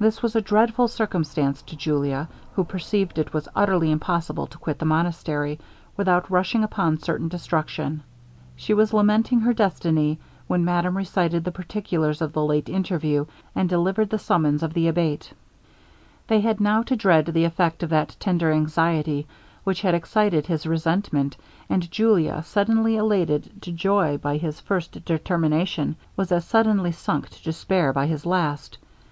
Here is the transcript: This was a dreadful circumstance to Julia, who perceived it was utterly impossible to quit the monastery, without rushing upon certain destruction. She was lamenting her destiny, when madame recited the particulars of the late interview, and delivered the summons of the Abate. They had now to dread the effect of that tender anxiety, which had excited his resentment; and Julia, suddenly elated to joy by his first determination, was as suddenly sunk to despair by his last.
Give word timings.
This 0.00 0.22
was 0.24 0.34
a 0.34 0.40
dreadful 0.40 0.88
circumstance 0.88 1.62
to 1.62 1.76
Julia, 1.76 2.28
who 2.54 2.64
perceived 2.64 3.16
it 3.16 3.32
was 3.32 3.46
utterly 3.54 3.92
impossible 3.92 4.48
to 4.48 4.58
quit 4.58 4.80
the 4.80 4.84
monastery, 4.84 5.60
without 5.96 6.28
rushing 6.32 6.64
upon 6.64 6.98
certain 6.98 7.28
destruction. 7.28 8.02
She 8.56 8.74
was 8.74 8.92
lamenting 8.92 9.38
her 9.38 9.52
destiny, 9.54 10.18
when 10.48 10.64
madame 10.64 10.96
recited 10.96 11.44
the 11.44 11.52
particulars 11.52 12.20
of 12.20 12.32
the 12.32 12.44
late 12.44 12.68
interview, 12.68 13.26
and 13.54 13.68
delivered 13.68 14.10
the 14.10 14.18
summons 14.18 14.64
of 14.64 14.74
the 14.74 14.88
Abate. 14.88 15.32
They 16.26 16.40
had 16.40 16.60
now 16.60 16.82
to 16.82 16.96
dread 16.96 17.26
the 17.26 17.44
effect 17.44 17.84
of 17.84 17.90
that 17.90 18.16
tender 18.18 18.50
anxiety, 18.50 19.28
which 19.62 19.82
had 19.82 19.94
excited 19.94 20.44
his 20.48 20.66
resentment; 20.66 21.36
and 21.70 21.88
Julia, 21.88 22.42
suddenly 22.42 22.96
elated 22.96 23.62
to 23.62 23.70
joy 23.70 24.16
by 24.18 24.38
his 24.38 24.58
first 24.58 25.04
determination, 25.04 25.94
was 26.16 26.32
as 26.32 26.44
suddenly 26.44 26.90
sunk 26.90 27.28
to 27.28 27.42
despair 27.44 27.92
by 27.92 28.06
his 28.08 28.26
last. 28.26 28.76